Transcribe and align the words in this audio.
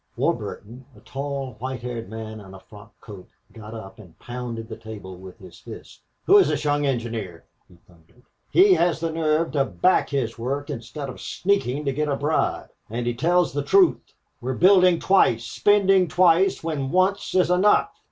Warburton, 0.17 0.85
a 0.97 0.99
tall, 1.01 1.57
white 1.59 1.83
haired 1.83 2.09
man 2.09 2.39
in 2.41 2.55
a 2.55 2.59
frock 2.59 2.99
coat, 3.01 3.29
got 3.53 3.75
up 3.75 3.99
and 3.99 4.17
pounded 4.17 4.67
the 4.67 4.75
table 4.75 5.15
with 5.15 5.37
his 5.37 5.59
fist. 5.59 6.01
"Who 6.25 6.39
is 6.39 6.47
this 6.47 6.63
young 6.63 6.87
engineer?" 6.87 7.43
he 7.67 7.75
thundered. 7.87 8.23
"He 8.49 8.73
has 8.73 8.99
the 8.99 9.11
nerve 9.11 9.51
to 9.51 9.63
back 9.63 10.09
his 10.09 10.39
work 10.39 10.71
instead 10.71 11.07
of 11.07 11.21
sneaking 11.21 11.85
to 11.85 11.93
get 11.93 12.07
a 12.09 12.15
bribe. 12.15 12.69
And 12.89 13.05
he 13.05 13.13
tells 13.13 13.53
the 13.53 13.61
truth. 13.61 14.15
We're 14.41 14.55
building 14.55 14.97
twice 14.99 15.45
spending 15.45 16.07
twice 16.07 16.63
when 16.63 16.89
once 16.89 17.35
is 17.35 17.51
enough!" 17.51 17.91